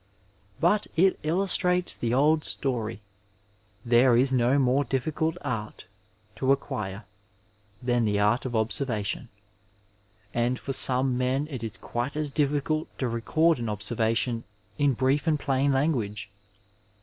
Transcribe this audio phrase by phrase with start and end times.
[0.59, 3.01] But it illustrates the old story—
[3.85, 5.85] there is no more difficult art
[6.37, 7.05] to acquire
[7.83, 9.29] than the art of observation,
[10.33, 14.43] and for some men it is quite as difficult to record an observation
[14.79, 16.31] in brief and plain language.